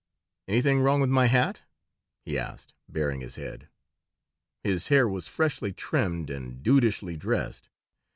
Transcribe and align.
Anything 0.47 0.79
wrong 0.81 0.99
with 0.99 1.11
my 1.11 1.27
hat?" 1.27 1.59
he 2.25 2.35
asked, 2.35 2.73
baring 2.89 3.21
his 3.21 3.35
head. 3.35 3.69
His 4.63 4.87
hair 4.87 5.07
was 5.07 5.27
freshly 5.27 5.73
trimmed 5.73 6.31
and 6.31 6.63
dudishly 6.63 7.15
dressed. 7.17 7.69